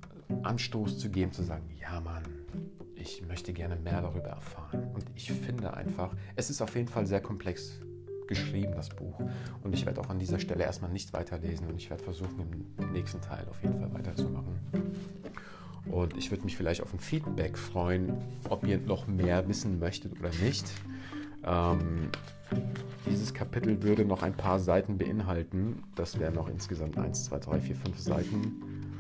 Anstoß 0.44 0.98
zu 0.98 1.10
geben, 1.10 1.32
zu 1.32 1.44
sagen, 1.44 1.70
ja 1.80 2.00
Mann, 2.02 2.24
ich 3.02 3.26
möchte 3.28 3.52
gerne 3.52 3.76
mehr 3.76 4.02
darüber 4.02 4.30
erfahren. 4.30 4.92
Und 4.94 5.06
ich 5.16 5.32
finde 5.32 5.74
einfach, 5.74 6.16
es 6.36 6.50
ist 6.50 6.62
auf 6.62 6.76
jeden 6.76 6.88
Fall 6.88 7.08
sehr 7.08 7.20
komplex 7.20 7.80
geschrieben, 8.28 8.74
das 8.76 8.90
Buch. 8.90 9.20
Und 9.64 9.74
ich 9.74 9.86
werde 9.86 10.00
auch 10.00 10.10
an 10.10 10.20
dieser 10.20 10.40
Stelle 10.40 10.64
erstmal 10.64 10.92
nicht 10.92 11.12
weiterlesen 11.12 11.68
und 11.68 11.76
ich 11.76 11.90
werde 11.90 12.04
versuchen, 12.04 12.66
im 12.78 12.92
nächsten 12.94 13.20
Teil 13.20 13.46
auf 13.50 13.62
jeden 13.64 13.80
Fall 13.80 13.92
weiterzumachen. 13.94 14.60
Und 15.86 16.16
ich 16.16 16.30
würde 16.32 16.44
mich 16.44 16.56
vielleicht 16.56 16.82
auf 16.82 16.94
ein 16.94 17.00
Feedback 17.00 17.58
freuen, 17.58 18.14
ob 18.50 18.66
ihr 18.66 18.78
noch 18.78 19.08
mehr 19.08 19.48
wissen 19.50 19.80
möchtet 19.80 20.18
oder 20.20 20.30
nicht. 20.42 20.72
Ähm, 21.44 22.10
dieses 23.10 23.34
Kapitel 23.34 23.82
würde 23.82 24.06
noch 24.06 24.22
ein 24.22 24.34
paar 24.34 24.60
Seiten 24.60 24.98
beinhalten. 24.98 25.84
Das 25.96 26.20
wären 26.20 26.36
noch 26.36 26.48
insgesamt 26.48 26.98
1, 26.98 27.26
2, 27.26 27.40
3, 27.40 27.60
4, 27.62 27.76
5 27.76 28.00
Seiten. 28.00 28.91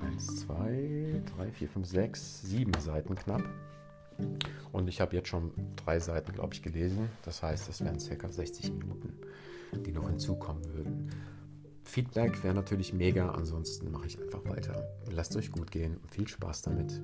1, 0.00 0.46
2, 0.46 1.22
3, 1.36 1.52
4, 1.52 1.68
5, 1.68 1.86
6, 1.86 2.42
7 2.42 2.72
Seiten 2.80 3.14
knapp. 3.14 3.42
Und 4.72 4.88
ich 4.88 5.00
habe 5.00 5.14
jetzt 5.14 5.28
schon 5.28 5.52
drei 5.76 5.98
Seiten, 5.98 6.32
glaube 6.32 6.54
ich, 6.54 6.62
gelesen. 6.62 7.08
Das 7.22 7.42
heißt, 7.42 7.68
es 7.68 7.84
wären 7.84 8.00
circa 8.00 8.28
60 8.28 8.72
Minuten, 8.72 9.12
die 9.84 9.92
noch 9.92 10.08
hinzukommen 10.08 10.64
würden. 10.74 11.10
Feedback 11.84 12.42
wäre 12.42 12.54
natürlich 12.54 12.92
mega, 12.92 13.30
ansonsten 13.30 13.90
mache 13.90 14.06
ich 14.06 14.20
einfach 14.20 14.44
weiter. 14.46 14.86
Lasst 15.10 15.36
euch 15.36 15.52
gut 15.52 15.70
gehen 15.70 15.98
und 15.98 16.10
viel 16.10 16.26
Spaß 16.26 16.62
damit. 16.62 17.00